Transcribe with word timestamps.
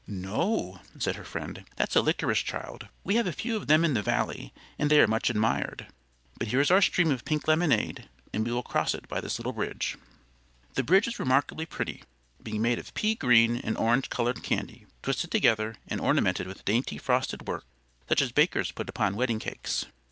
"No," 0.07 0.81
said 0.97 1.15
her 1.15 1.23
friend, 1.23 1.63
"that's 1.75 1.95
a 1.95 2.01
licorice 2.01 2.39
child. 2.43 2.87
We 3.03 3.17
have 3.17 3.27
a 3.27 3.31
few 3.31 3.55
of 3.55 3.67
them 3.67 3.85
in 3.85 3.93
the 3.93 4.01
Valley 4.01 4.51
and 4.79 4.89
they 4.89 4.99
are 4.99 5.05
much 5.05 5.29
admired. 5.29 5.85
But 6.39 6.47
here 6.47 6.59
is 6.59 6.71
our 6.71 6.81
stream 6.81 7.11
of 7.11 7.23
pink 7.23 7.47
lemonade, 7.47 8.09
and 8.33 8.43
we 8.43 8.51
will 8.51 8.63
cross 8.63 8.95
it 8.95 9.07
by 9.07 9.21
this 9.21 9.37
little 9.37 9.53
bridge." 9.53 9.97
The 10.73 10.81
bridge 10.81 11.05
was 11.05 11.19
remarkably 11.19 11.67
pretty, 11.67 12.01
being 12.41 12.63
made 12.63 12.79
of 12.79 12.95
pea 12.95 13.13
green 13.13 13.57
and 13.57 13.77
orange 13.77 14.09
colored 14.09 14.41
candy, 14.41 14.87
twisted 15.03 15.29
together 15.29 15.75
and 15.87 16.01
ornamented 16.01 16.47
with 16.47 16.65
dainty 16.65 16.97
frosted 16.97 17.47
work 17.47 17.65
such 18.09 18.23
as 18.23 18.31
bakers 18.31 18.71
put 18.71 18.89
upon 18.89 19.15
wedding 19.15 19.37
cakes. 19.37 19.85